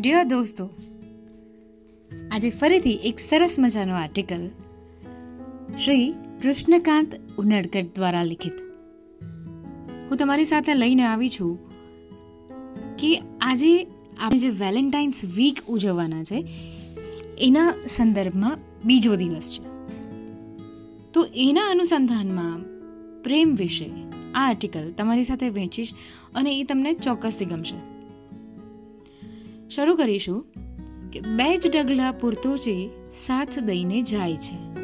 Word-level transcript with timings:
Dear 0.00 0.24
દોસ્તો, 0.24 0.70
આજે 2.30 2.50
ફરીથી 2.50 2.90
એક 2.90 3.18
સરસ 3.18 3.56
મજાનો 3.58 3.94
આર્ટિકલ 3.94 4.48
શ્રી 5.84 6.14
કૃષ્ણકાંત 6.42 7.14
ઉનડકટ 7.38 7.94
દ્વારા 7.94 8.22
લિખિત. 8.22 8.52
હું 10.10 10.16
તમારી 10.16 10.44
સાથે 10.44 10.74
લઈને 10.74 11.02
આવી 11.02 11.28
છું 11.28 11.58
કે 12.96 13.22
આજે 13.40 13.86
આપણે 14.18 14.38
જે 14.38 14.48
વેલેન્ટાઇન્સ 14.48 15.24
વીક 15.24 15.58
ઉજવવાના 15.68 16.24
છે, 16.24 16.46
એના 17.38 17.74
સંદર્ભમાં 17.96 18.58
બીજો 18.84 19.16
દિવસ 19.16 19.60
છે. 19.60 19.92
તો 21.12 21.26
એના 21.34 21.62
અનુસંધાનમાં 21.62 22.58
પ્રેમ 23.22 23.54
વિશે 23.54 23.90
આ 24.34 24.48
આર્ટિકલ 24.48 24.92
તમારી 24.92 25.24
સાથે 25.24 25.48
વહેંચીશ 25.48 25.94
અને 26.34 26.60
એ 26.60 26.64
તમને 26.64 26.92
ચોક્કસથી 26.92 27.44
ગમશે. 27.44 27.97
શરૂ 29.70 29.94
કરીશું 29.94 30.44
કે 31.10 31.20
બે 31.20 31.56
જ 31.56 31.76
ડગલા 31.76 32.12
પૂરતો 32.12 32.56
જે 32.56 32.88
સાથ 33.14 33.58
દઈને 33.58 34.02
જાય 34.02 34.36
છે. 34.36 34.82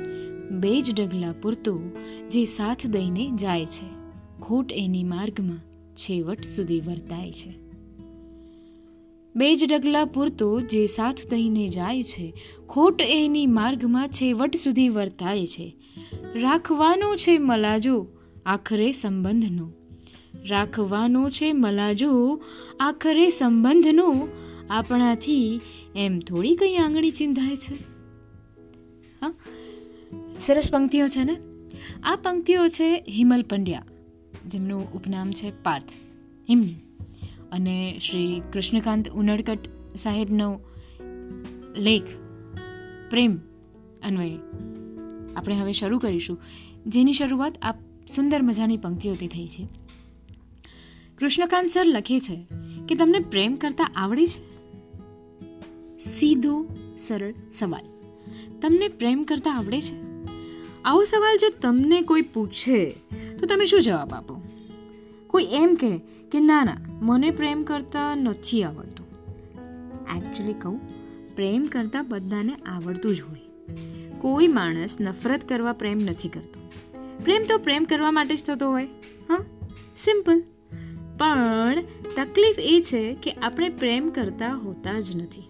બે 0.50 0.80
જ 0.80 1.00
ડગલા 1.00 1.34
પૂરતો 1.42 1.80
જે 2.30 2.44
સાથ 2.44 2.86
દઈને 2.86 3.30
જાય 3.30 3.66
છે. 3.66 3.94
ખોટ 4.40 4.72
એની 4.72 5.04
માર્ગમાં 5.04 5.58
છેવટ 5.94 6.44
સુધી 6.44 6.80
વર્તાય 6.80 7.32
છે. 7.32 7.54
બે 9.36 9.54
જ 9.54 9.72
ડગલા 9.72 10.04
પૂરતો 10.04 10.60
જે 10.60 10.86
સાથ 10.86 11.30
દઈને 11.30 11.68
જાય 11.68 12.02
છે, 12.02 12.34
ખોટ 12.68 13.02
એની 13.02 13.46
માર્ગમાં 13.46 14.08
છેવટ 14.08 14.56
સુધી 14.56 14.88
વર્તાય 14.88 15.46
છે. 15.46 15.76
રાખવાનો 16.34 17.16
છે 17.16 17.38
મલાજો 17.38 18.06
આખરે 18.46 18.92
સંબંધનો. 18.92 19.70
રાખવાનો 20.48 21.30
છે 21.30 21.52
મલાજો 21.52 22.42
આખરે 22.80 23.30
સંબંધનો 23.30 24.28
આપણાથી 24.70 25.60
એમ 25.96 26.18
થોડી 26.18 26.56
કઈ 26.56 26.76
આંગળી 26.76 27.10
ચિંધાય 27.10 27.56
છે. 27.56 27.74
હા? 29.20 29.34
સરસ 30.46 30.72
પંક્તિઓ 30.72 31.06
છે 31.06 31.24
ને? 31.24 31.36
આ 32.02 32.16
પંક્તિઓ 32.16 32.68
છે 32.68 33.04
હિમલ 33.08 33.42
પંડ્યા, 33.42 33.84
જેમનું 34.46 34.92
ઉપનામ 34.92 35.32
છે 35.32 35.62
પાર્થ 35.62 35.84
એમની 36.48 36.74
અને 37.52 37.98
શ્રી 37.98 38.42
કૃષ્ણકાંત 38.52 39.08
ઉનડકટ 39.08 39.58
સાહેબનો 39.96 40.60
લેખ, 41.76 42.02
પ્રેમ, 43.10 43.36
અન્વયે. 44.02 44.38
આપણે 45.36 45.54
હવે 45.54 45.72
શરૂ 45.72 45.98
કરીશું. 45.98 46.40
જેની 46.86 47.12
શરૂઆત 47.12 47.58
આ 47.62 47.72
સુંદર 48.14 48.42
મજાની 48.42 48.76
પંક્તિઓથી 48.76 49.26
થઈ 49.26 49.46
છે. 49.46 49.68
કૃષ્ણકાંત 51.18 51.70
સર 51.70 51.86
લખે 51.86 52.20
છે 52.20 52.46
કે 52.88 52.94
તમને 52.94 53.18
પ્રેમ 53.18 53.56
કરતા 53.56 53.92
આવડે 53.96 54.26
છે? 54.26 54.53
સીધો, 56.18 56.66
સરળ 57.06 57.34
સવાલ. 57.58 57.84
તમને 58.60 58.88
પ્રેમ 58.88 59.22
કરતા 59.22 59.50
આવડે 59.50 59.80
છે? 59.80 59.94
આવો 60.84 61.04
સવાલ 61.04 61.36
જો 61.36 61.48
તમને 61.60 62.02
કોઈ 62.02 62.22
પૂછે, 62.22 62.90
તો 63.40 63.46
તમે 63.46 63.66
શું 63.66 63.82
જવાબ 63.82 64.12
આપો? 64.12 64.42
કોઈ 65.26 65.44
એમ 65.50 65.74
કહે 65.74 65.98
કે, 66.32 66.40
ના 66.40 66.64
ના, 66.64 66.76
મને 67.02 67.30
પ્રેમ 67.30 67.62
કરતા 67.62 68.14
નથી 68.14 68.62
આવડતું. 68.62 69.06
એકચ્યુઅલી 70.16 70.52
કહું, 70.52 70.80
પ્રેમ 71.34 71.64
કરતા 71.64 72.02
બધાને 72.02 72.54
આવડતું 72.54 73.16
જ 73.16 73.20
હોય. 73.20 73.40
કોઈ 74.18 74.48
માણસ 74.48 74.96
નફરત 75.00 75.48
કરવા 75.48 75.72
પ્રેમ 75.72 75.98
નથી 75.98 76.28
કરતો. 76.28 76.70
પ્રેમ 77.24 77.42
તો 77.48 77.58
પ્રેમ 77.58 77.84
કરવા 77.84 78.10
માટે 78.10 78.36
જ 78.36 78.44
થતો 78.44 78.70
હોય, 78.70 78.84
હા? 79.28 79.44
સિમ્પલ 80.04 80.40
પણ 81.18 81.78
તકલીફ 82.16 82.58
એ 82.58 82.82
છે 82.82 83.14
કે 83.14 83.32
આપણે 83.32 83.68
પ્રેમ 83.68 84.08
કરતા 84.08 84.54
હોતા 84.54 85.00
જ 85.00 85.16
નથી. 85.16 85.42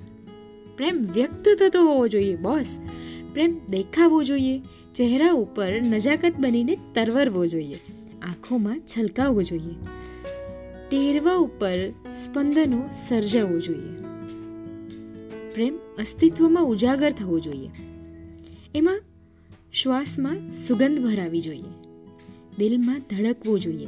પ્રેમ 0.76 1.06
વ્યક્ત 1.14 1.48
થતો 1.58 1.82
હોવો 1.84 2.08
જોઈએ, 2.08 2.36
બોસ. 2.36 2.78
પ્રેમ 3.34 3.60
દેખાવો 3.70 4.22
જોઈએ, 4.22 4.58
ચહેરા 4.94 5.32
ઉપર 5.32 5.82
નજાકત 5.82 6.32
બનીને 6.38 6.76
તરવરવો 6.94 7.46
જોઈએ, 7.46 7.76
આંખોમાં 8.22 8.80
છલકાવવો 8.80 9.42
જોઈએ, 9.42 9.74
ટેરવા 10.90 11.36
ઉપર 11.36 11.90
સ્પંદનો 12.14 12.88
સર્જાવવું 13.08 13.62
જોઈએ. 13.62 13.92
પ્રેમ 15.54 15.78
અસ્તિત્વમાં 15.98 16.64
ઉજાગર 16.64 17.12
થવો 17.12 17.38
જોઈએ. 17.40 17.68
એમાં 18.74 19.02
શ્વાસમાં 19.72 20.54
સુગંધ 20.54 21.00
ભરાવી 21.00 21.40
જોઈએ. 21.40 21.72
દિલમાં 22.58 23.02
ધડકવું 23.10 23.60
જોઈએ. 23.60 23.86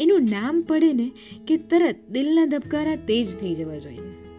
એનું 0.00 0.22
નામ 0.22 0.60
પડે 0.60 0.92
ને 0.92 1.10
કે 1.48 1.56
તરત 1.56 1.96
દિલના 2.10 2.44
ધબકારા 2.44 2.96
તેજ 2.96 3.26
થઈ 3.40 3.54
જવા 3.54 3.78
જોઈએ. 3.78 4.31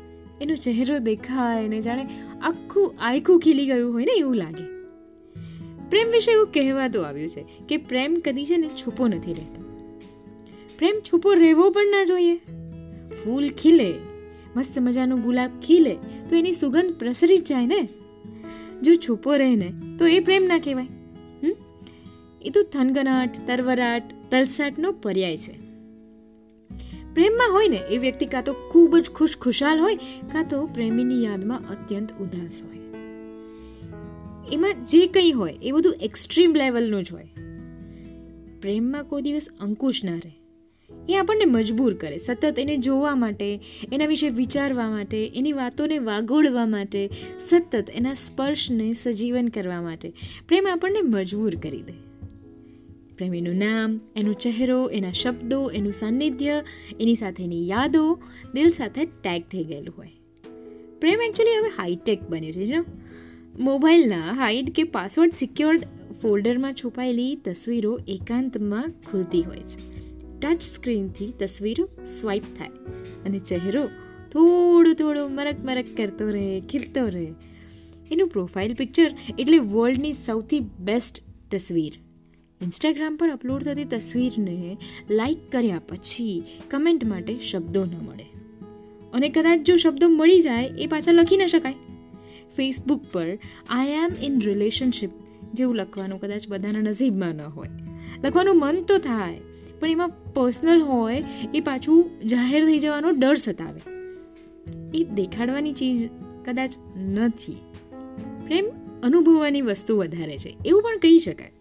એનો 0.43 0.55
ચહેરો 0.55 0.99
દેખાય 0.99 1.67
ને 1.67 1.81
જાણે 1.81 2.07
આખું 2.41 2.95
આખું 2.99 3.39
ખીલી 3.39 3.65
ગયું 3.65 3.93
હોય 3.93 4.05
ને 4.05 4.11
એવું 4.17 4.35
લાગે. 4.35 4.63
પ્રેમ 5.89 6.11
વિશે 6.11 6.31
એવું 6.31 6.47
કહેવાતું 6.47 7.07
આવ્યું 7.07 7.29
છે 7.29 7.45
કે 7.69 7.77
પ્રેમ 7.77 8.21
કદી 8.25 8.45
છે 8.45 8.57
ને 8.57 8.67
છૂપો 8.67 9.07
નથી 9.07 9.33
રહેતો. 9.33 9.61
પ્રેમ 10.77 10.95
છૂપો 10.99 11.33
રહેવો 11.33 11.69
પણ 11.69 11.87
ના 11.87 12.03
જોઈએ. 12.03 12.35
ફૂલ 13.23 13.49
ખીલે, 13.49 13.93
મસ્ત 14.55 14.79
મજાનું 14.79 15.21
ગુલાબ 15.21 15.49
ખીલે, 15.59 15.95
તો 16.29 16.35
એની 16.35 16.53
સુગંધ 16.53 16.93
પ્રસરી 16.93 17.37
જ 17.37 17.43
જાય 17.43 17.65
ને. 17.65 17.87
જો 18.81 18.95
છૂપો 18.95 19.35
રહે 19.35 19.55
ને, 19.55 19.73
તો 19.99 20.07
એ 20.07 20.19
પ્રેમ 20.19 20.43
ના 20.43 20.59
કહેવાય. 20.59 20.87
એ 22.41 22.49
તો 22.49 22.63
થનગનાટ, 22.63 23.29
તરવરાટ, 23.47 24.03
તલસાટનો 24.31 24.91
પર્યાય 24.91 25.37
છે. 25.37 25.62
પ્રેમમાં 27.13 27.51
હોય 27.51 27.67
ને, 27.67 27.77
એ 27.77 27.97
વ્યક્તિ 27.97 28.25
કાં 28.25 28.43
તો 28.43 28.53
ખૂબ 28.53 28.97
જ 28.97 29.09
ખુશ 29.09 29.37
ખુશાલ 29.37 29.79
હોય, 29.79 29.95
કાં 30.31 30.47
તો 30.49 30.65
પ્રેમીની 30.65 31.23
યાદમાં 31.23 31.59
અત્યંત 31.69 32.11
ઉદાસ 32.11 32.61
હોય. 32.63 32.77
એમાં 34.51 34.85
જે 34.85 35.07
કંઈ 35.07 35.31
હોય, 35.31 35.57
એ 35.61 35.71
બધું 35.71 35.95
એક્સ્ટ્રીમ 36.01 36.55
લેવલનું 36.55 37.03
જ 37.03 37.11
હોય. 37.11 37.29
પ્રેમમાં 38.61 39.03
કોઈ 39.03 39.21
દિવસ 39.21 39.45
અંકુશ 39.59 40.01
ના 40.03 40.15
રહે. 40.15 40.39
એ 41.09 41.17
આપણને 41.17 41.45
મજબૂર 41.45 41.93
કરે. 41.93 42.17
સતત 42.17 42.59
એને 42.59 42.77
જોવા 42.77 43.15
માટે, 43.15 43.59
એના 43.93 44.05
વિશે 44.05 44.29
વિચારવા 44.29 44.89
માટે, 44.89 45.31
એની 45.35 45.53
વાતોને 45.53 45.99
વાગોળવા 45.99 46.65
માટે, 46.65 47.09
સતત 47.49 47.89
એના 47.93 48.13
સ્પર્શને 48.13 48.93
સજીવન 48.93 49.47
કરવા 49.47 49.81
માટે 49.81 50.13
પ્રેમ 50.47 50.67
આપણને 50.71 51.01
મજબૂર 51.01 51.55
કરી 51.55 51.81
દે. 51.81 52.12
પ્રેમીનું 53.23 53.55
નામ, 53.55 53.99
એનો 54.15 54.33
ચહેરો, 54.33 54.89
એના 54.89 55.11
શબ્દો, 55.11 55.69
એનું 55.69 55.93
સાનિધ્ય, 55.93 56.63
એની 56.99 57.15
સાથેની 57.15 57.69
યાદો 57.69 58.19
દિલ 58.53 58.69
સાથે 58.69 59.05
ટેગ 59.05 59.43
થઈ 59.51 59.63
ગયેલું 59.63 59.93
હોય. 59.97 60.11
પ્રેમ 60.99 61.21
એકચ્યુઅલી 61.21 61.57
હવે 61.57 61.69
હાઈટેક 61.77 62.29
બન્યું 62.29 62.53
છે 62.53 62.79
મોબાઈલના 63.59 64.31
હાઈડ 64.31 64.69
કે 64.69 64.83
પાસવર્ડ 64.83 65.31
સિક્યોર્ડ 65.39 65.79
ફોલ્ડરમાં 66.21 66.73
છુપાયેલી 66.73 67.35
તસવીરો 67.35 67.99
એકાંતમાં 68.07 68.93
ખુલતી 69.11 69.41
હોય 69.41 69.59
છે. 69.59 69.81
ટચ 70.39 70.61
સ્ક્રીનથી 70.61 71.33
તસવીરો 71.39 71.89
સ્વાઇપ 72.05 72.43
થાય 72.57 72.69
અને 73.25 73.39
ચહેરો 73.39 73.87
થોડું 74.31 74.95
થોડું 74.95 75.35
મરક 75.35 75.55
મરક 75.63 75.85
કરતો 75.97 76.29
રહે, 76.29 76.61
ખીલતો 76.61 77.07
રહે. 77.07 77.27
એનું 78.11 78.27
પ્રોફાઇલ 78.27 78.73
પિક્ચર 78.73 79.15
એટલે 79.39 79.57
વર્લ્ડની 79.57 80.13
સૌથી 80.13 80.59
બેસ્ટ 80.59 81.23
તસવીર. 81.51 82.02
ઇન્સ્ટાગ્રામ 82.63 83.15
પર 83.15 83.29
અપલોડ 83.29 83.63
થતી 83.63 83.85
તસવીરને 83.85 84.77
લાઈક 85.09 85.51
કર્યા 85.51 85.81
પછી 85.89 86.43
કમેન્ટ 86.71 87.05
માટે 87.05 87.39
શબ્દો 87.39 87.85
ન 87.85 88.05
મળે. 88.05 88.25
અને 89.13 89.29
કદાચ 89.29 89.59
જો 89.59 89.75
શબ્દો 89.75 90.09
મળી 90.09 90.41
જાય, 90.41 90.65
એ 90.79 90.87
પાછા 90.87 91.11
લખી 91.11 91.37
ન 91.37 91.47
શકાય. 91.47 91.73
ફેસબુક 92.55 93.01
પર 93.11 93.37
આઈ 93.69 93.87
એમ 93.87 94.09
ઇન 94.23 94.39
રિલેશનશિપ 94.39 95.09
જેવું 95.53 95.75
લખવાનું 95.75 96.21
કદાચ 96.21 96.47
બધાના 96.47 96.79
નસીબમાં 96.79 97.35
ન 97.35 97.41
હોય. 97.41 97.67
લખવાનું 98.23 98.59
મન 98.59 98.83
તો 98.83 98.97
થાય, 98.97 99.39
પણ 99.79 99.89
એમાં 99.89 100.09
પર્સનલ 100.09 100.81
હોય, 100.81 101.23
એ 101.53 101.59
પાછું 101.59 102.27
જાહેર 102.27 102.65
થઈ 102.65 102.79
જવાનો 102.79 103.11
ડર 103.11 103.35
સતાવે. 103.35 103.81
એ 104.97 105.03
દેખાડવાની 105.03 105.73
ચીજ 105.73 106.09
કદાચ 106.45 106.73
નથી. 106.97 107.57
પ્રેમ 108.45 108.65
અનુભવવાની 109.03 109.61
વસ્તુ 109.61 109.97
વધારે 109.97 110.37
છે. 110.37 110.57
એવું 110.65 110.81
પણ 110.81 110.97
કહી 110.97 111.19
શકાય. 111.19 111.51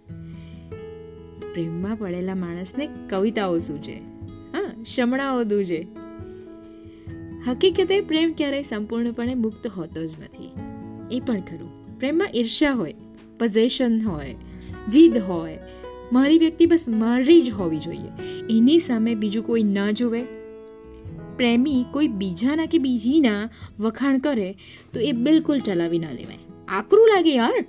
પ્રેમમાં 1.52 1.96
પડેલા 1.96 2.34
માણસને 2.34 2.88
કવિતાઓ 3.10 3.58
સૂજે. 3.58 3.94
હા, 4.52 4.84
શમણાઓ 4.84 5.43
દૂજે. 5.43 5.87
હકીકતે 7.46 8.00
પ્રેમ 8.00 8.32
ક્યારેય 8.32 8.62
સંપૂર્ણપણે 8.62 9.34
મુક્ત 9.34 9.66
હોતો 9.66 10.06
જ 10.06 10.10
નથી. 10.20 10.50
એ 11.10 11.20
પણ 11.20 11.40
ખરું. 11.40 11.99
પ્રેમમાં 11.99 12.28
ઈર્ષ્યા 12.34 12.72
હોય 12.72 12.94
પઝેશન 13.38 14.02
હોય, 14.02 14.34
જીદ 14.90 15.19
હોય, 15.19 15.58
મારી 16.12 16.38
વ્યક્તિ 16.38 16.66
બસ 16.66 16.84
મારી 16.88 17.43
જ 17.43 17.50
હોવી 17.50 17.78
જોઈએ. 17.78 18.38
એની 18.50 18.78
સામે 18.78 19.14
બીજું 19.14 19.46
કોઈ 19.46 19.62
ન 19.62 19.90
જોવે. 19.90 20.22
પ્રેમી 21.37 21.84
કોઈ 21.90 22.08
બીજાના 22.08 22.66
કે 22.66 22.78
બીજીના 22.78 23.50
વખાણ 23.81 24.19
કરે, 24.19 24.54
તો 24.93 25.00
એ 25.00 25.12
બિલકુલ 25.12 25.58
ચલાવી 25.58 25.99
ના 25.99 26.12
લેવાય. 26.12 26.38
આકરું 26.69 27.08
લાગે 27.08 27.34
યાર. 27.34 27.64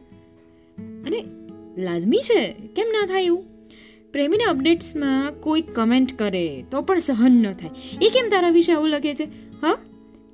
અને 0.78 1.26
લાજમી 1.78 2.18
છે. 2.18 2.54
કેમ 2.76 2.88
ના 2.88 3.06
થાય 3.06 3.24
એવું? 3.24 3.53
પ્રેમીના 4.14 4.50
અપડેટ્સમાં 4.50 5.32
કોઈ 5.32 5.62
કમેન્ટ 5.62 6.20
કરે 6.20 6.66
તો 6.72 6.82
પણ 6.82 7.00
સહન 7.00 7.32
ન 7.32 7.54
થાય. 7.54 7.70
એ 8.02 8.10
કેમ 8.10 8.30
તારા 8.30 8.50
વિશે 8.50 8.74
આવું 8.74 8.90
લખે 8.90 9.14
છે? 9.14 9.24
હા? 9.62 9.74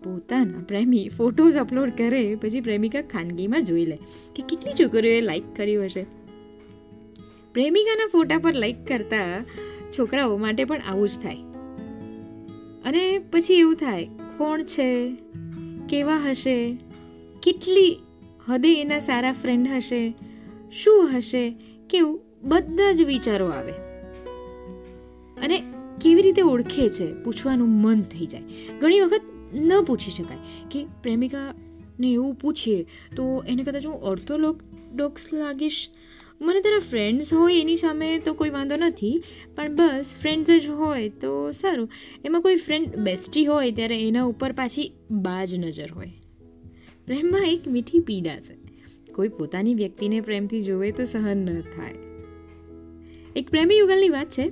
પોતાના 0.04 0.64
પ્રેમી 0.68 1.10
ફોટોઝ 1.18 1.56
અપલોડ 1.56 1.90
કરે, 1.90 2.36
પછી 2.36 2.62
પ્રેમિકા 2.62 3.02
ખાનગીમાં 3.02 3.66
જોઈ 3.66 3.86
લે. 3.86 3.98
કે 4.36 4.44
કેટલી 4.44 4.72
છોકરીઓએ 4.72 5.22
લાઈક 5.22 5.44
કર્યું 5.56 5.86
હશે? 5.86 6.06
પ્રેમિકાના 7.54 8.08
ફોટા 8.12 8.38
પર 8.38 8.54
લાઈક 8.54 8.88
કરતા 8.88 9.46
છોકરાઓ 10.00 10.38
માટે 10.38 10.66
પણ 10.66 10.82
આવું 10.82 11.10
જ 11.10 11.12
થાય. 11.12 11.36
અને 12.86 13.20
પછી 13.20 13.54
એવું 13.54 13.76
થાય, 13.76 14.10
કોણ 14.38 14.64
છે? 14.64 15.18
કેવા 15.90 16.18
હશે? 16.18 16.78
કેટલી 17.44 17.98
હદે 18.48 18.82
એના 18.82 19.00
સારા 19.00 19.32
ફ્રેન્ડ 19.32 19.68
હશે? 19.68 20.14
શું 20.84 21.18
હશે? 21.18 21.56
કેવું 21.90 22.29
બધા 22.44 22.94
જ 22.94 23.02
વિચારો 23.02 23.48
આવે. 23.48 23.72
અને 25.46 25.64
કેવી 26.02 26.22
રીતે 26.22 26.42
ઓળખે 26.42 26.90
છે 26.90 27.14
પૂછવાનું 27.14 27.70
મન 27.70 28.02
થઈ 28.02 28.26
જાય. 28.26 28.42
ઘણી 28.80 29.00
વખત 29.00 29.22
ન 29.54 29.82
પૂછી 29.82 30.12
શકાય 30.12 30.38
કે 30.72 30.86
પ્રેમિકાને 31.04 32.12
એવું 32.12 32.36
પૂછીએ 32.36 32.84
તો 33.16 33.44
એને 33.48 33.64
કદાચ 33.64 33.86
હું 33.86 33.96
ઓર્થોડોક્સ 33.96 35.34
લાગીશ. 35.34 35.90
મને 36.42 36.62
તારા 36.62 36.80
ફ્રેન્ડ્સ 36.80 37.34
હોય 37.34 37.62
એની 37.62 37.78
સામે 37.78 38.20
તો 38.20 38.34
કોઈ 38.34 38.50
વાંધો 38.50 38.76
નથી, 38.76 39.24
પણ 39.56 39.76
બસ 39.76 40.06
ફ્રેન્ડ્સ 40.22 40.64
જ 40.64 40.68
હોય 40.68 41.10
તો 41.10 41.52
સારું. 41.52 41.90
એમાં 42.26 42.42
કોઈ 42.42 42.56
ફ્રેન્ડ 42.56 43.00
બેસ્ટી 43.00 43.46
હોય 43.46 43.72
ત્યારે 43.72 44.08
એના 44.08 44.24
ઉપર 44.24 44.52
પાછી 44.52 44.94
બાજ 45.12 45.56
નજર 45.56 45.92
હોય. 45.92 46.12
પ્રેમમાં 47.06 47.42
એક 47.42 47.68
મીઠી 47.68 48.00
પીડા 48.00 48.40
છે. 48.40 48.56
કોઈ 49.14 49.28
પોતાની 49.28 49.74
વ્યક્તિને 49.74 50.22
પ્રેમથી 50.22 50.62
જોવે 50.62 50.92
તો 50.92 51.06
સહન 51.06 51.38
ન 51.38 51.62
થાય. 51.62 52.09
એક 53.36 53.50
પ્રેમી 53.50 53.78
યુગલની 53.78 54.10
વાત 54.10 54.30
છે. 54.30 54.52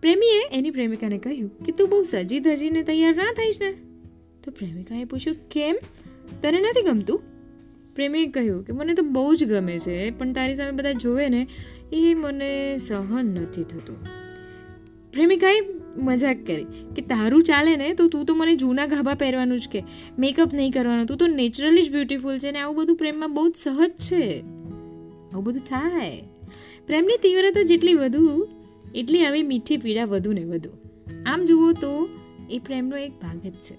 પ્રેમીએ 0.00 0.58
એની 0.58 0.70
પ્રેમિકાને 0.70 1.18
કહ્યું 1.18 1.58
કે 1.58 1.72
તું 1.72 1.88
બહુ 1.88 2.02
સજી 2.02 2.40
ધજીને 2.40 2.82
તૈયાર 2.82 3.16
ના 3.16 3.32
થઈશ 3.32 3.60
ને. 3.60 3.74
તો 4.44 4.50
પ્રેમિકાએ 4.50 5.04
પૂછ્યું, 5.04 5.36
કેમ? 5.48 5.76
તને 6.42 6.60
નથી 6.60 6.82
ગમતું? 6.82 7.22
પ્રેમીએ 7.94 8.26
કહ્યું 8.26 8.66
કે, 8.66 8.72
મને 8.72 8.94
તો 8.94 9.02
બહુ 9.02 9.34
જ 9.34 9.44
ગમે 9.44 9.78
છે, 9.78 10.10
પણ 10.10 10.32
તારી 10.32 10.54
સામે 10.54 10.70
બધા 10.70 10.92
જોવે 10.92 11.28
ને, 11.28 11.46
એ 11.92 12.14
મને 12.14 12.76
સહન 12.78 13.24
નથી 13.24 13.64
થતું. 13.64 13.96
પ્રેમિકાએ 15.12 15.60
મજાક 15.96 16.36
કરી 16.46 16.64
કે, 16.96 17.02
તારું 17.02 17.42
ચાલે 17.42 17.76
ને, 17.76 17.94
તો 17.94 18.08
તું 18.08 18.24
તો 18.24 18.34
મને 18.34 18.56
જૂના 18.56 18.86
ગાભા 18.86 19.14
પહેરવાનું 19.14 19.60
જ 19.60 19.68
કે, 19.68 19.82
મેકઅપ 20.18 20.54
નહીં 20.54 20.72
કરવાનું, 20.72 21.06
તું 21.06 21.16
તો 21.16 21.26
નેચરલી 21.26 21.82
જ 21.82 21.92
બ્યુટીફુલ 21.92 22.38
છે 22.38 22.50
ને, 22.50 22.58
આવું 22.58 22.76
બધું 22.76 22.96
પ્રેમમાં 22.96 23.34
બહુ 23.34 23.48
જ 23.48 23.54
સહજ 23.56 23.90
છે. 23.90 24.40
આવું 25.32 25.44
બધું 25.44 25.60
થાય. 25.60 26.22
પ્રેમની 26.86 27.16
તીવ્રતા 27.22 27.62
જેટલી 27.62 27.94
વધુ, 27.94 28.48
એટલી 28.94 29.24
આવી 29.24 29.42
મીઠી 29.42 29.76
પીડા 29.76 30.04
વધુ 30.04 30.32
ને 30.32 30.44
વધુ. 30.44 30.70
આમ 31.26 31.44
જુઓ 31.44 31.72
તો 31.72 32.08
એ 32.50 32.58
પ્રેમનો 32.58 32.96
એક 32.96 33.10
ભાગ 33.10 33.38
જ 33.38 33.52
છે. 33.52 33.74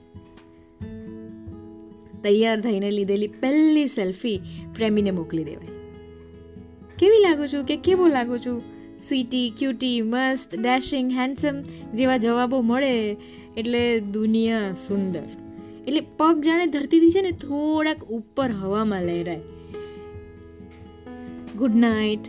તૈયાર 2.21 2.61
થઈને 2.61 2.91
લીધેલી 2.91 3.27
પહેલી 3.27 3.87
સેલ્ફી 3.87 4.41
પ્રેમીને 4.75 5.11
મોકલી 5.11 5.43
દેવાય. 5.43 5.67
કેવી 6.99 7.21
લાગું 7.21 7.47
છું 7.47 7.65
કે 7.65 7.77
કેવો 7.77 8.07
લાગું 8.07 8.39
છું? 8.39 8.61
સ્વીટી, 9.07 9.53
ક્યુટી, 9.57 10.01
મસ્ત, 10.01 10.59
ડેશિંગ, 10.59 11.11
હેન્ડસમ 11.11 11.61
જેવા 11.93 12.17
જવાબો 12.17 12.61
મળે 12.61 13.17
એટલે 13.57 13.99
દુનિયા 13.99 14.71
સુંદર. 14.71 15.23
એટલે 15.87 16.01
પગ 16.17 16.41
જાણે 16.41 16.65
ધરતીથી 16.65 17.09
છે 17.09 17.21
ને 17.21 17.31
થોડાક 17.31 18.03
ઉપર 18.05 18.51
હવામાં 18.51 19.03
લહેરાય. 19.03 19.39
Good 21.57 21.75
night 21.75 22.19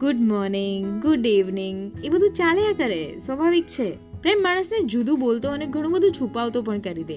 good 0.00 0.16
morning, 0.16 1.02
good 1.02 1.26
evening. 1.26 1.92
એ 2.04 2.08
બધું 2.08 2.30
ચાલ્યા 2.30 2.72
કરે, 2.72 3.20
સ્વાભાવિક 3.26 3.64
છે. 3.66 3.92
પ્રેમ 4.22 4.42
માણસને 4.42 4.84
જુદું 4.84 5.20
બોલતો 5.20 5.48
અને 5.48 5.66
ઘણું 5.66 5.92
બધું 5.92 6.12
છુપાવતો 6.12 6.62
પણ 6.62 6.78
કરી 6.78 7.04
દે. 7.04 7.16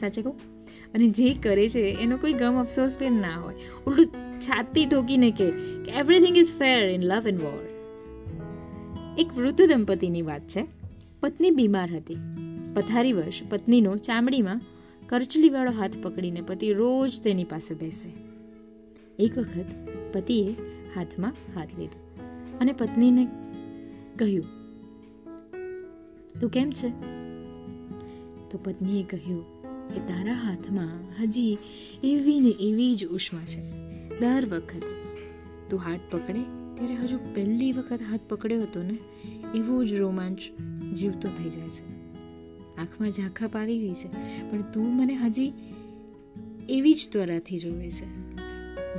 સાચે 0.00 0.22
કહું? 0.22 0.36
અને 0.94 1.08
જે 1.08 1.34
કરે 1.34 1.68
છે, 1.68 1.96
એનો 2.00 2.16
કોઈ 2.16 2.32
ગમ 2.32 2.60
અફસોસ 2.60 2.96
પણ 2.98 3.12
ના 3.12 3.40
હોય. 3.40 3.54
ઉલટું 3.86 4.06
છાતી 4.40 4.86
ઠોકીને 4.86 5.30
કે 5.30 5.44
everything 5.90 6.36
is 6.36 6.52
fair 6.52 6.88
in 6.88 7.02
love 7.02 7.28
and 7.28 7.40
war 7.40 7.68
એક 9.18 9.32
વૃદ્ધ 9.36 9.62
દંપતીની 9.62 10.22
વાત 10.22 10.40
છે. 10.40 10.66
પત્ની 11.20 11.50
બીમાર 11.50 11.90
હતી. 11.90 12.16
પથારી 12.74 13.12
વર્ષ 13.12 13.42
પત્નીનો 13.50 13.96
ચામડીમાં 13.96 14.60
કરચલીવાળો 15.06 15.70
હાથ 15.70 15.90
પકડીને 16.02 16.40
પતિ 16.40 16.72
રોજ 16.72 17.22
તેની 17.22 17.44
પાસે 17.44 17.74
બેસે. 17.74 18.12
એક 19.18 19.38
વખત 19.38 19.64
પતિએ 20.12 20.54
હાથમાં 20.94 21.34
હાથ 21.54 21.68
લીધો. 21.78 22.03
અને 22.60 22.72
પત્નીને 22.72 23.26
કહ્યું, 24.16 24.44
તું 26.40 26.50
કેમ 26.50 26.70
છે? 26.70 26.88
તો 28.50 28.60
પત્નીએ 28.64 29.02
કહ્યું 29.02 29.42
કે, 29.88 30.00
તારા 30.00 30.32
હાથમાં 30.32 31.22
હજી 31.22 31.58
એવી 32.04 32.40
ને 32.40 32.50
એવી 32.50 32.94
જ 32.94 33.06
ઉષ્મા 33.06 33.44
છે. 33.44 33.62
દર 34.20 34.46
વખત 34.46 34.82
તું 35.70 35.80
હાથ 35.80 36.00
પકડે, 36.10 36.42
ત્યારે 36.74 36.94
હજુ 36.94 37.18
પહેલી 37.34 37.72
વખત 37.72 38.00
હાથ 38.10 38.20
પકડ્યો 38.28 38.62
હતો 38.62 38.82
ને, 38.82 38.98
એવો 39.54 39.84
જ 39.84 39.94
રોમાંચ 39.94 40.40
જીવતો 40.94 41.28
થઈ 41.28 41.50
જાય 41.50 41.68
છે. 41.68 41.84
આંખમાં 42.76 43.10
ઝાંખપ 43.10 43.56
આવી 43.56 43.78
ગઈ 43.78 43.94
છે, 43.94 44.08
પણ 44.50 44.62
તું 44.62 44.96
મને 44.96 45.14
હજી 45.14 45.52
એવી 46.68 46.92
જ 46.92 47.08
ત્વરાથી 47.12 47.58
જોવે 47.58 47.90
છે. 47.90 48.36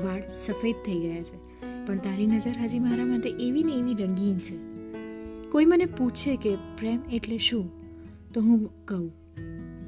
વાળ 0.04 0.22
સફેદ 0.46 0.76
થઈ 0.86 1.00
ગયા 1.00 1.24
છે. 1.24 1.45
પણ 1.88 1.98
તારી 1.98 2.28
નજર 2.28 2.52
હજી 2.64 2.80
મારા 2.80 3.06
માટે 3.06 3.30
એવી 3.30 3.64
ને 3.64 3.74
એવી 3.74 3.94
રંગીન 3.94 4.40
છે. 4.40 4.58
કોઈ 5.50 5.66
મને 5.66 5.86
પૂછે 5.86 6.36
કે, 6.36 6.56
પ્રેમ 6.56 7.00
એટલે 7.14 7.38
શું? 7.38 7.72
તો 8.34 8.42
હું 8.42 8.86
કહું 8.86 9.12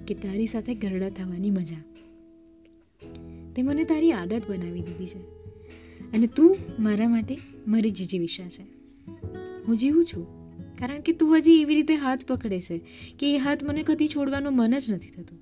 કે, 0.06 0.14
તારી 0.14 0.48
સાથે 0.48 0.76
ગરડા 0.76 1.10
થવાની 1.10 1.52
મજા. 1.52 1.78
તે 3.56 3.62
મને 3.62 3.84
તારી 3.84 4.12
આદત 4.12 4.42
બનાવી 4.50 4.82
દીધી 4.82 5.08
છે. 5.08 5.20
અને 6.14 6.28
તું 6.28 6.58
મારા 6.80 7.08
માટે 7.08 7.38
મારી 7.68 7.92
જીજીવિષા 7.92 8.50
છે. 8.50 8.64
હું 9.68 9.78
જીવું 9.78 10.06
છું, 10.06 10.26
કારણ 10.76 11.02
કે 11.02 11.14
તું 11.14 11.38
હજી 11.38 11.62
એવી 11.62 11.76
રીતે 11.76 11.96
હાથ 11.96 12.26
પકડે 12.28 12.62
છે 12.62 12.78
કે 13.20 13.36
એ 13.36 13.38
હાથ 13.38 13.64
મને 13.64 13.84
કદી 13.84 14.08
છોડવાનું 14.08 14.54
મન 14.56 14.78
જ 14.78 14.92
નથી 14.92 15.10
થતું. 15.10 15.40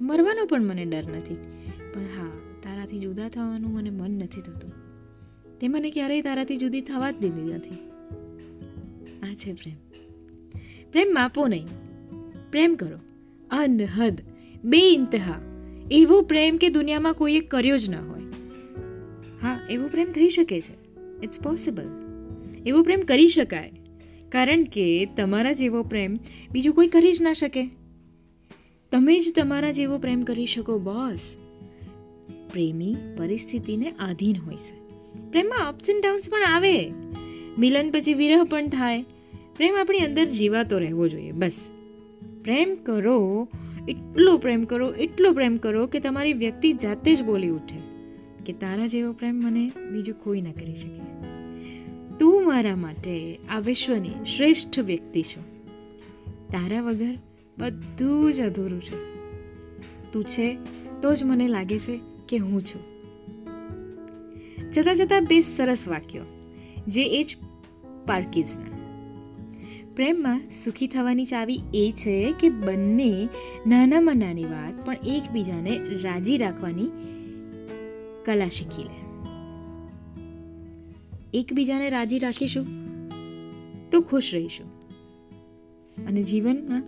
મરવાનો 0.00 0.46
પણ 0.46 0.62
મને 0.62 0.84
ડર 0.84 1.04
નથી. 1.08 1.34
પણ 1.94 2.00
હા, 2.00 2.30
તારાથી 2.62 2.98
જુદા 2.98 3.28
થવાનું 3.28 3.70
મને 3.72 3.90
મન 3.90 4.10
નથી 4.10 4.40
થતું. 4.40 4.83
તે 5.60 5.68
મને 5.68 5.90
ક્યારેય 5.90 6.22
તારાથી 6.22 6.56
જુદી 6.56 6.80
થવા 6.80 7.10
જ 7.10 7.14
દીધી 7.18 7.42
નથી. 7.42 7.74
આ 9.22 9.34
છે 9.34 9.52
પ્રેમ. 9.52 9.74
પ્રેમ 10.92 11.14
માપો 11.14 11.46
નહીં. 11.46 11.66
પ્રેમ 12.50 12.74
કરો. 12.74 12.98
અનહદ. 13.50 14.20
બે 14.64 14.78
ઇંતહા 14.78 15.40
એવો 15.90 16.20
પ્રેમ 16.20 16.56
કે 16.56 16.68
દુનિયામાં 16.68 17.14
કોઈએ 17.14 17.40
કર્યો 17.40 17.76
જ 17.76 17.90
ના 17.90 18.00
હોય. 18.00 18.22
હા, 19.42 19.66
એવો 19.70 19.88
પ્રેમ 19.88 20.12
થઈ 20.12 20.28
શકે 20.28 20.60
છે. 20.60 21.00
ઇટ્સ 21.22 21.40
પોસિબલ 21.40 21.88
એવો 22.66 22.82
પ્રેમ 22.82 23.00
કરી 23.00 23.28
શકાય. 23.28 23.72
કારણ 24.28 24.64
કે 24.64 25.08
તમારા 25.16 25.52
જેવો 25.52 25.82
પ્રેમ 25.82 26.18
બીજું 26.52 26.74
કોઈ 26.74 26.88
કરી 26.88 27.12
જ 27.12 27.22
ના 27.22 27.32
શકે. 27.32 27.70
તમે 28.92 29.18
જ 29.18 29.32
તમારા 29.36 29.72
જેવો 29.72 29.98
પ્રેમ 29.98 30.22
કરી 30.22 30.46
શકો 30.46 30.78
બોસ 30.78 31.20
પ્રેમી 32.52 32.96
પરિસ્થિતિને 33.16 33.90
આધીન 33.90 34.36
હોય 34.36 34.56
છે. 34.56 34.83
પ્રેમમાં 35.30 35.68
અપ્સ 35.68 35.90
એન્ડ 35.90 36.02
ડાઉન્સ 36.02 36.30
પણ 36.30 36.42
આવે. 36.42 36.92
મિલન 37.58 37.90
પછી 37.90 38.14
વિરહ 38.14 38.44
પણ 38.44 38.68
થાય. 38.68 39.04
પ્રેમ 39.56 39.74
આપણી 39.80 39.98
અંદર 39.98 40.24
જીવાતો 40.24 40.78
રહેવો 40.78 41.08
જોઈએ, 41.08 41.32
બસ. 41.32 41.52
પ્રેમ 42.44 42.74
કરો, 42.74 43.48
એટલો 43.88 44.38
પ્રેમ 44.38 44.64
કરો, 44.64 44.92
એટલો 44.92 45.32
પ્રેમ 45.32 45.56
કરો 45.56 45.86
કે 45.86 46.00
તમારી 46.00 46.32
વ્યક્તિ 46.32 46.72
જાતે 46.72 47.14
જ 47.14 47.22
બોલી 47.22 47.48
ઉઠે. 47.48 47.78
કે 48.44 48.52
તારા 48.52 48.86
જેવો 48.86 49.12
પ્રેમ 49.12 49.34
મને 49.34 49.70
બીજું 49.92 50.24
કોઈ 50.24 50.40
ના 50.40 50.52
કરી 50.52 50.74
શકે. 50.74 51.00
તું 52.18 52.46
મારા 52.46 52.76
માટે 52.76 53.38
આ 53.50 53.58
વિશ્વની 53.58 54.24
શ્રેષ્ઠ 54.36 54.78
વ્યક્તિ 54.78 55.22
છો. 55.22 55.40
તારા 56.30 56.82
વગર 56.82 57.18
બધું 57.58 58.32
જ 58.32 58.40
અધૂરું 58.40 58.82
છે. 58.82 59.14
તું 60.12 60.24
છે 60.24 60.58
તો 61.02 61.14
જ 61.14 61.24
મને 61.24 61.48
લાગે 61.48 61.78
છે 61.78 62.00
કે 62.28 62.36
હું 62.36 62.62
છું. 62.62 62.93
જતા 64.74 64.94
જતા 64.94 65.20
બે 65.20 65.40
સરસ 65.40 65.88
વાક્યો. 65.88 66.22
જે 66.88 67.02
એ 67.02 67.22
જ 67.22 67.36
પાર્કિઝના. 68.06 68.74
પ્રેમમાં 69.96 70.40
સુખી 70.64 70.86
થવાની 70.86 71.24
ચાવી 71.24 71.60
એ 71.74 71.92
છે 71.96 72.34
કે 72.40 72.48
બંને 72.48 73.28
નાનામાં 73.66 74.16
નાની 74.16 74.44
વાત, 74.44 74.86
પણ 74.86 74.96
એકબીજાને 75.06 75.78
રાજી 75.78 76.36
રાખવાની 76.36 76.86
કલા 78.24 78.48
શીખી 78.48 78.82
લે. 78.82 79.28
એકબીજાને 81.38 81.90
રાજી 81.90 82.18
રાખીશું 82.18 82.66
તો 83.90 84.00
ખુશ 84.00 84.30
રહીશું. 84.34 84.66
અને 86.06 86.22
જીવનમાં 86.22 86.82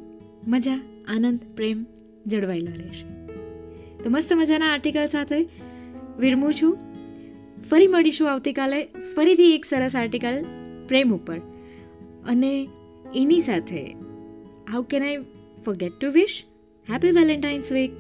મજા, 0.47 0.77
આનંદ, 1.09 1.41
પ્રેમ 1.57 1.87
જળવાયેલા 2.27 2.73
રહેશે. 2.73 3.27
તો 4.03 4.11
મસ્ત 4.11 4.33
મજાના 4.33 4.73
આર્ટિકલ 4.73 5.07
સાથે 5.07 5.49
વિરમું 6.19 6.55
છું. 6.55 6.86
ફરી 7.71 7.87
મળીશું 7.87 8.33
આવતીકાલે 8.33 8.85
ફરીથી 9.17 9.55
એક 9.55 9.65
સરસ 9.65 9.97
આર્ટિકલ 9.97 10.45
પ્રેમ 10.89 11.15
ઉપર. 11.15 11.39
અને 12.27 12.69
એની 13.15 13.41
સાથે 13.41 13.97
how 14.73 14.83
can 14.83 15.03
I 15.03 15.17
forget 15.65 15.93
to 16.01 16.11
wish 16.11 16.45
happy 16.91 17.11
Valentine's 17.11 17.73
week 17.73 17.91